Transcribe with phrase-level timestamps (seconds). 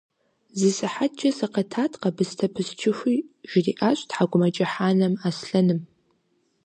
[0.59, 3.17] –Зы сыхьэткӀэ сыкъэтат къэбыстэ пысчыхуи,–
[3.49, 5.79] жриӀащ ТхьэкӀумэкӀыхь анэм Аслъэным.